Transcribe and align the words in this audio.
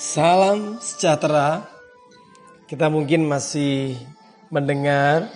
Salam 0.00 0.80
sejahtera. 0.80 1.60
Kita 2.64 2.88
mungkin 2.88 3.28
masih 3.28 4.00
mendengar 4.48 5.28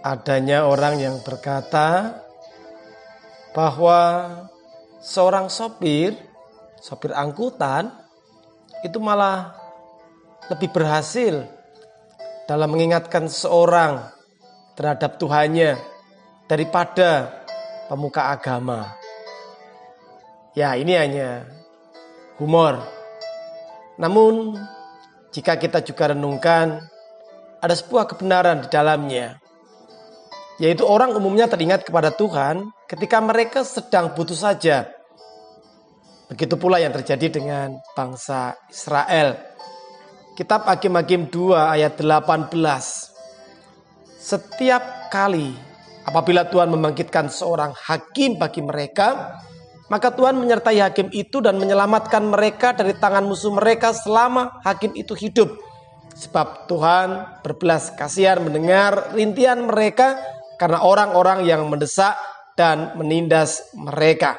adanya 0.00 0.64
orang 0.64 0.96
yang 0.96 1.20
berkata 1.20 2.24
bahwa 3.52 4.00
seorang 5.04 5.52
sopir, 5.52 6.16
sopir 6.80 7.12
angkutan 7.12 7.92
itu 8.80 8.96
malah 8.96 9.52
lebih 10.48 10.72
berhasil 10.72 11.44
dalam 12.48 12.72
mengingatkan 12.72 13.28
seorang 13.28 14.08
terhadap 14.72 15.20
Tuhannya 15.20 15.76
daripada 16.48 17.44
pemuka 17.92 18.32
agama. 18.32 18.88
Ya, 20.56 20.80
ini 20.80 20.96
hanya 20.96 21.44
humor. 22.40 22.97
Namun, 23.98 24.54
jika 25.34 25.58
kita 25.58 25.82
juga 25.82 26.14
renungkan, 26.14 26.80
ada 27.58 27.74
sebuah 27.74 28.06
kebenaran 28.14 28.62
di 28.62 28.68
dalamnya. 28.70 29.42
Yaitu 30.62 30.86
orang 30.86 31.14
umumnya 31.14 31.46
teringat 31.50 31.86
kepada 31.86 32.14
Tuhan 32.14 32.70
ketika 32.86 33.18
mereka 33.22 33.62
sedang 33.62 34.14
butuh 34.14 34.38
saja. 34.38 34.90
Begitu 36.30 36.54
pula 36.58 36.78
yang 36.82 36.94
terjadi 36.94 37.30
dengan 37.30 37.78
bangsa 37.94 38.54
Israel. 38.70 39.38
Kitab 40.34 40.66
Hakim-Hakim 40.70 41.30
2 41.34 41.74
ayat 41.78 41.98
18. 41.98 42.54
Setiap 44.18 45.10
kali 45.10 45.54
apabila 46.06 46.46
Tuhan 46.46 46.70
membangkitkan 46.70 47.26
seorang 47.30 47.74
hakim 47.74 48.38
bagi 48.38 48.62
mereka, 48.62 49.38
maka 49.88 50.12
Tuhan 50.12 50.36
menyertai 50.36 50.78
hakim 50.84 51.08
itu 51.12 51.40
dan 51.40 51.56
menyelamatkan 51.56 52.20
mereka 52.28 52.76
dari 52.76 52.92
tangan 52.96 53.24
musuh 53.24 53.52
mereka 53.56 53.96
selama 53.96 54.60
hakim 54.64 54.92
itu 54.92 55.16
hidup. 55.16 55.56
Sebab 56.12 56.68
Tuhan 56.68 57.40
berbelas 57.40 57.94
kasihan 57.96 58.40
mendengar 58.44 59.16
rintihan 59.16 59.64
mereka 59.64 60.20
karena 60.60 60.84
orang-orang 60.84 61.48
yang 61.48 61.64
mendesak 61.70 62.18
dan 62.58 62.98
menindas 62.98 63.70
mereka. 63.72 64.36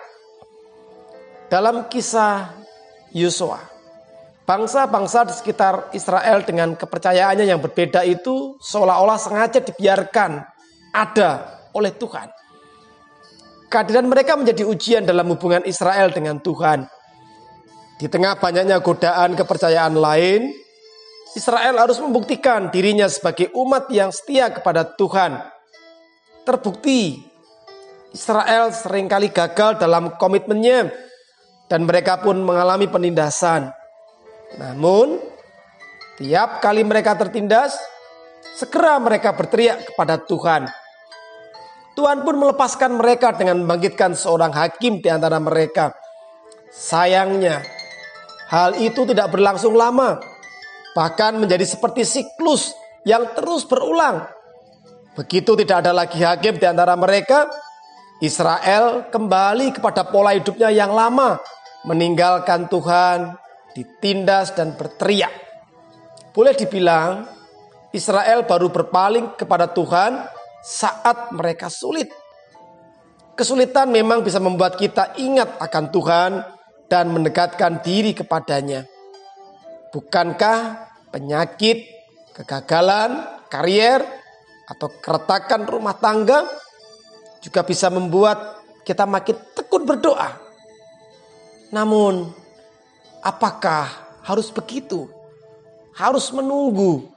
Dalam 1.50 1.90
kisah 1.90 2.54
Yosua, 3.16 3.58
bangsa-bangsa 4.46 5.26
di 5.26 5.34
sekitar 5.34 5.90
Israel 5.98 6.46
dengan 6.46 6.78
kepercayaannya 6.78 7.48
yang 7.48 7.58
berbeda 7.64 8.06
itu 8.06 8.60
seolah-olah 8.62 9.18
sengaja 9.18 9.64
dibiarkan 9.66 10.46
ada 10.94 11.58
oleh 11.74 11.96
Tuhan. 11.96 12.39
Kehadiran 13.70 14.10
mereka 14.10 14.34
menjadi 14.34 14.66
ujian 14.66 15.06
dalam 15.06 15.30
hubungan 15.30 15.62
Israel 15.70 16.10
dengan 16.10 16.42
Tuhan. 16.42 16.90
Di 18.02 18.10
tengah 18.10 18.42
banyaknya 18.42 18.82
godaan 18.82 19.38
kepercayaan 19.38 19.94
lain, 19.94 20.50
Israel 21.38 21.78
harus 21.78 22.02
membuktikan 22.02 22.74
dirinya 22.74 23.06
sebagai 23.06 23.54
umat 23.54 23.86
yang 23.94 24.10
setia 24.10 24.50
kepada 24.50 24.82
Tuhan 24.82 25.38
Terbukti 26.50 27.22
Israel 28.10 28.74
sering 28.74 29.06
kali 29.06 29.30
gagal 29.30 29.78
dalam 29.78 30.18
komitmennya 30.18 30.90
dan 31.70 31.86
mereka 31.86 32.18
pun 32.26 32.42
mengalami 32.42 32.90
penindasan. 32.90 33.70
Namun, 34.58 35.22
tiap 36.18 36.58
kali 36.58 36.82
mereka 36.82 37.14
tertindas, 37.14 37.78
segera 38.58 38.98
mereka 38.98 39.38
berteriak 39.38 39.94
kepada 39.94 40.18
Tuhan. 40.18 40.66
Tuhan 42.00 42.24
pun 42.24 42.40
melepaskan 42.40 42.96
mereka 42.96 43.36
dengan 43.36 43.60
membangkitkan 43.60 44.16
seorang 44.16 44.56
hakim 44.56 45.04
di 45.04 45.12
antara 45.12 45.36
mereka. 45.44 45.92
Sayangnya, 46.72 47.60
hal 48.48 48.80
itu 48.80 49.04
tidak 49.04 49.36
berlangsung 49.36 49.76
lama, 49.76 50.16
bahkan 50.96 51.36
menjadi 51.36 51.68
seperti 51.68 52.08
siklus 52.08 52.72
yang 53.04 53.36
terus 53.36 53.68
berulang 53.68 54.40
Begitu 55.20 55.52
tidak 55.60 55.84
ada 55.84 55.92
lagi 55.92 56.24
hakim 56.24 56.56
di 56.56 56.64
antara 56.64 56.96
mereka, 56.96 57.52
Israel 58.24 59.12
kembali 59.12 59.76
kepada 59.76 60.08
pola 60.08 60.32
hidupnya 60.32 60.72
yang 60.72 60.96
lama, 60.96 61.44
meninggalkan 61.84 62.72
Tuhan, 62.72 63.36
ditindas 63.76 64.56
dan 64.56 64.80
berteriak. 64.80 65.36
Boleh 66.32 66.56
dibilang 66.56 67.28
Israel 67.92 68.48
baru 68.48 68.72
berpaling 68.72 69.36
kepada 69.36 69.68
Tuhan 69.76 70.39
saat 70.64 71.32
mereka 71.32 71.72
sulit. 71.72 72.12
Kesulitan 73.36 73.88
memang 73.88 74.20
bisa 74.20 74.38
membuat 74.44 74.76
kita 74.76 75.16
ingat 75.16 75.60
akan 75.64 75.86
Tuhan 75.96 76.32
dan 76.92 77.08
mendekatkan 77.16 77.80
diri 77.80 78.12
kepadanya. 78.12 78.84
Bukankah 79.96 80.60
penyakit, 81.10 81.88
kegagalan, 82.36 83.40
karier, 83.48 84.04
atau 84.70 84.92
keretakan 85.02 85.66
rumah 85.66 85.96
tangga 85.98 86.46
juga 87.40 87.64
bisa 87.64 87.88
membuat 87.90 88.60
kita 88.84 89.08
makin 89.08 89.40
tekun 89.56 89.88
berdoa. 89.88 90.36
Namun, 91.72 92.30
apakah 93.24 93.88
harus 94.28 94.52
begitu? 94.52 95.08
Harus 95.96 96.30
menunggu 96.36 97.08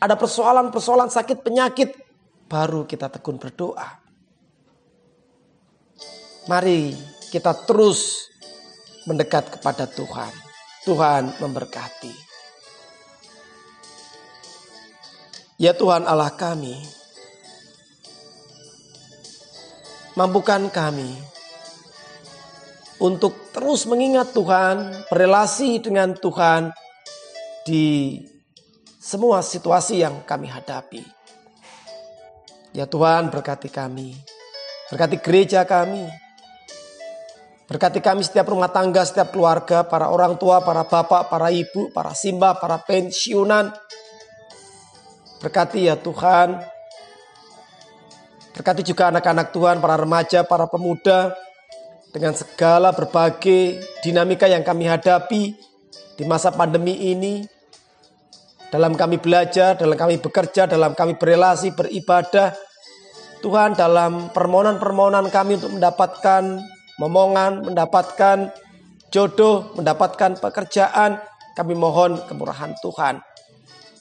ada 0.00 0.12
persoalan-persoalan 0.16 1.08
sakit 1.08 1.40
penyakit 1.40 2.05
baru 2.46 2.86
kita 2.86 3.10
tekun 3.10 3.38
berdoa. 3.38 3.90
Mari 6.46 6.94
kita 7.34 7.52
terus 7.66 8.30
mendekat 9.06 9.58
kepada 9.58 9.90
Tuhan. 9.90 10.30
Tuhan 10.86 11.34
memberkati. 11.42 12.14
Ya 15.58 15.72
Tuhan 15.72 16.04
Allah 16.04 16.30
kami, 16.36 16.76
mampukan 20.14 20.68
kami 20.68 21.16
untuk 23.00 23.50
terus 23.56 23.88
mengingat 23.88 24.36
Tuhan, 24.36 25.08
berelasi 25.08 25.80
dengan 25.80 26.12
Tuhan 26.12 26.76
di 27.64 28.20
semua 29.00 29.40
situasi 29.40 30.04
yang 30.04 30.28
kami 30.28 30.52
hadapi. 30.52 31.15
Ya 32.76 32.84
Tuhan 32.84 33.32
berkati 33.32 33.72
kami, 33.72 34.12
berkati 34.92 35.16
gereja 35.24 35.64
kami, 35.64 36.04
berkati 37.64 38.04
kami 38.04 38.20
setiap 38.20 38.52
rumah 38.52 38.68
tangga, 38.68 39.00
setiap 39.08 39.32
keluarga, 39.32 39.88
para 39.88 40.12
orang 40.12 40.36
tua, 40.36 40.60
para 40.60 40.84
bapak, 40.84 41.32
para 41.32 41.48
ibu, 41.48 41.88
para 41.96 42.12
simba, 42.12 42.52
para 42.60 42.76
pensiunan. 42.84 43.72
Berkati 45.40 45.88
ya 45.88 45.96
Tuhan 45.96 46.76
Berkati 48.56 48.80
juga 48.80 49.12
anak-anak 49.12 49.52
Tuhan, 49.52 49.84
para 49.84 50.00
remaja, 50.00 50.40
para 50.48 50.64
pemuda, 50.64 51.36
dengan 52.08 52.32
segala 52.32 52.88
berbagai 52.96 53.84
dinamika 54.00 54.48
yang 54.48 54.64
kami 54.64 54.88
hadapi 54.88 55.52
di 56.16 56.24
masa 56.24 56.48
pandemi 56.48 57.12
ini. 57.12 57.44
Dalam 58.76 58.92
kami 58.92 59.16
belajar, 59.16 59.72
dalam 59.72 59.96
kami 59.96 60.20
bekerja, 60.20 60.68
dalam 60.68 60.92
kami 60.92 61.16
berelasi, 61.16 61.72
beribadah. 61.72 62.52
Tuhan 63.40 63.72
dalam 63.72 64.28
permohonan-permohonan 64.36 65.32
kami 65.32 65.56
untuk 65.56 65.80
mendapatkan 65.80 66.60
momongan, 67.00 67.72
mendapatkan 67.72 68.52
jodoh, 69.08 69.72
mendapatkan 69.80 70.36
pekerjaan. 70.36 71.16
Kami 71.56 71.72
mohon 71.72 72.20
kemurahan 72.28 72.76
Tuhan. 72.84 73.24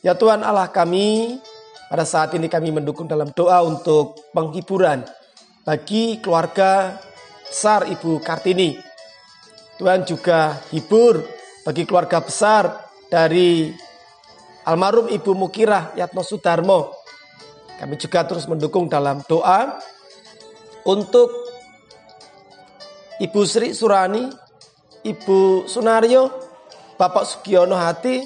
Ya 0.04 0.12
Tuhan 0.12 0.44
Allah 0.44 0.68
kami, 0.68 1.40
pada 1.88 2.04
saat 2.04 2.36
ini 2.36 2.52
kami 2.52 2.76
mendukung 2.76 3.08
dalam 3.08 3.32
doa 3.32 3.64
untuk 3.64 4.28
penghiburan 4.36 5.08
bagi 5.64 6.20
keluarga 6.20 7.00
besar 7.48 7.88
Ibu 7.88 8.20
Kartini. 8.20 8.76
Tuhan 9.80 10.04
juga 10.04 10.60
hibur 10.76 11.24
bagi 11.64 11.88
keluarga 11.88 12.20
besar 12.20 12.92
dari 13.08 13.85
almarhum 14.66 15.08
Ibu 15.08 15.32
Mukirah 15.38 15.94
Yatno 15.96 16.26
Sudarmo. 16.26 16.92
Kami 17.76 17.96
juga 18.02 18.26
terus 18.26 18.50
mendukung 18.50 18.90
dalam 18.90 19.22
doa 19.28 19.78
untuk 20.88 21.28
Ibu 23.20 23.42
Sri 23.48 23.72
Surani, 23.72 24.28
Ibu 25.06 25.70
Sunario, 25.70 26.32
Bapak 26.96 27.24
Sugiono 27.28 27.76
Hati 27.76 28.24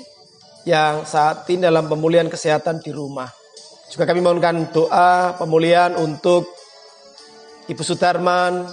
yang 0.65 1.06
saat 1.06 1.50
ini 1.50 1.65
dalam 1.65 1.89
pemulihan 1.89 2.30
kesehatan 2.30 2.81
di 2.81 2.94
rumah. 2.94 3.30
Juga 3.89 4.06
kami 4.06 4.21
mohonkan 4.21 4.69
doa 4.69 5.33
pemulihan 5.33 5.97
untuk 5.97 6.45
Ibu 7.65 7.81
Sudarman, 7.81 8.69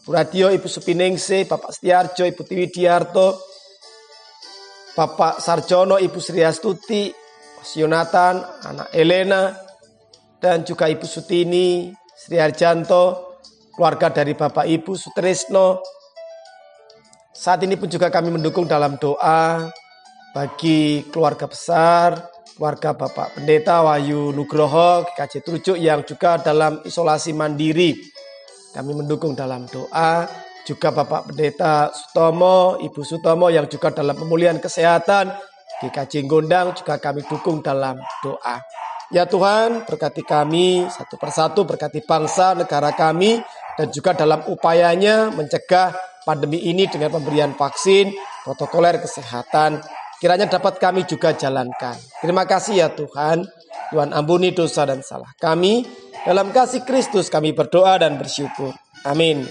Ibu 0.00 0.10
Radio, 0.12 0.48
Ibu 0.48 0.64
Supiningsi, 0.64 1.44
Bapak 1.44 1.76
Setiarjo, 1.76 2.24
Ibu 2.24 2.40
Tiwi 2.40 2.72
Diarto, 2.72 3.51
Bapak 4.92 5.40
Sarjono, 5.40 5.96
Ibu 5.96 6.18
Sri 6.20 6.44
Astuti, 6.44 7.08
Mas 7.58 7.72
Yonatan, 7.76 8.44
anak 8.66 8.88
Elena, 8.92 9.56
dan 10.36 10.66
juga 10.66 10.88
Ibu 10.88 11.06
Sutini, 11.08 11.88
Sri 12.12 12.36
Arjanto, 12.36 13.38
keluarga 13.72 14.12
dari 14.12 14.36
Bapak 14.36 14.68
Ibu 14.68 14.92
Sutrisno, 14.92 15.80
Saat 17.32 17.64
ini 17.64 17.80
pun 17.80 17.88
juga 17.88 18.12
kami 18.12 18.28
mendukung 18.28 18.68
dalam 18.68 19.00
doa 19.00 19.72
bagi 20.36 21.00
keluarga 21.08 21.48
besar, 21.48 22.28
keluarga 22.52 22.92
Bapak 22.92 23.40
Pendeta 23.40 23.80
Wahyu 23.80 24.36
Nugroho, 24.36 25.08
KJ 25.16 25.40
Trujuk 25.40 25.80
yang 25.80 26.04
juga 26.04 26.36
dalam 26.36 26.84
isolasi 26.84 27.32
mandiri. 27.32 27.96
Kami 28.76 28.92
mendukung 28.92 29.32
dalam 29.32 29.64
doa 29.64 30.28
juga 30.62 30.94
Bapak 30.94 31.32
Pendeta 31.32 31.90
Sutomo, 31.90 32.78
Ibu 32.78 33.02
Sutomo 33.02 33.50
yang 33.50 33.66
juga 33.66 33.90
dalam 33.90 34.14
pemulihan 34.14 34.58
kesehatan, 34.62 35.34
GKJ 35.82 36.26
Gondang 36.30 36.78
juga 36.78 36.98
kami 37.02 37.26
dukung 37.26 37.58
dalam 37.58 37.98
doa. 38.22 38.62
Ya 39.12 39.28
Tuhan, 39.28 39.84
berkati 39.84 40.24
kami 40.24 40.88
satu 40.88 41.20
persatu, 41.20 41.68
berkati 41.68 42.00
bangsa, 42.00 42.56
negara 42.56 42.96
kami, 42.96 43.42
dan 43.76 43.92
juga 43.92 44.16
dalam 44.16 44.40
upayanya 44.48 45.28
mencegah 45.34 45.92
pandemi 46.24 46.62
ini 46.64 46.88
dengan 46.88 47.12
pemberian 47.12 47.52
vaksin, 47.52 48.14
protokoler 48.46 49.02
kesehatan, 49.02 49.82
kiranya 50.22 50.48
dapat 50.48 50.78
kami 50.78 51.04
juga 51.04 51.34
jalankan. 51.34 51.98
Terima 52.22 52.46
kasih 52.46 52.74
ya 52.78 52.88
Tuhan, 52.94 53.44
Tuhan 53.92 54.10
ampuni 54.14 54.54
dosa 54.54 54.86
dan 54.88 55.02
salah 55.04 55.34
kami. 55.36 55.84
Dalam 56.22 56.54
kasih 56.54 56.86
Kristus 56.86 57.26
kami 57.26 57.50
berdoa 57.50 57.98
dan 57.98 58.14
bersyukur. 58.14 58.70
Amin. 59.02 59.42